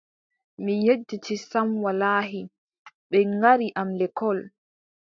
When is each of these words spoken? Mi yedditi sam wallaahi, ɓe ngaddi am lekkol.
Mi 0.63 0.73
yedditi 0.85 1.33
sam 1.49 1.69
wallaahi, 1.83 2.41
ɓe 3.09 3.19
ngaddi 3.37 3.67
am 3.79 3.89
lekkol. 3.99 4.39